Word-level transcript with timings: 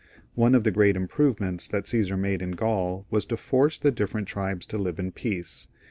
One 0.33 0.55
of 0.55 0.63
the 0.63 0.71
great 0.71 0.95
improvements 0.95 1.67
that 1.67 1.85
Caesar 1.85 2.17
made 2.17 2.41
in 2.41 2.53
Gaul, 2.53 3.05
was 3.11 3.23
to 3.27 3.37
force 3.37 3.77
the 3.77 3.91
different 3.91 4.27
tribes 4.27 4.65
to 4.65 4.79
live 4.79 4.97
in 4.97 5.11
peace. 5.11 5.67